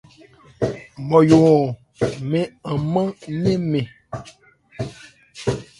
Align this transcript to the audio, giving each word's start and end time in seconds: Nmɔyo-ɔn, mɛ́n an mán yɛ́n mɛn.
Nmɔyo-ɔn, 1.01 1.69
mɛ́n 2.29 2.45
an 2.69 2.77
mán 2.91 3.09
yɛ́n 3.43 3.59
mɛn. 3.71 3.85